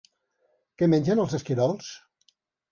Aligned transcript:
Què 0.79 0.87
mengen 0.95 1.23
els 1.25 1.37
esquirols? 1.41 1.95